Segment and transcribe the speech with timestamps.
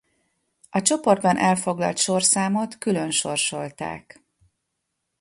[0.69, 4.25] A csoportban elfoglalt sorszámot külön sorsolták.